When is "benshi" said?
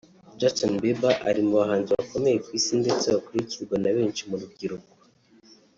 3.95-4.21